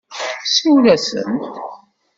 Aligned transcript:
Siwel-asent. 0.53 1.43